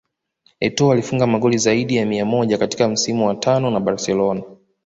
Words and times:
Etoo 0.59 0.91
alifunga 0.91 1.27
magoli 1.27 1.57
zaidi 1.57 1.95
ya 1.95 2.05
mia 2.05 2.25
moja 2.25 2.57
katika 2.57 2.87
msimu 2.87 3.27
wa 3.27 3.35
tano 3.35 3.71
na 3.71 3.79
Barcelona 3.79 4.43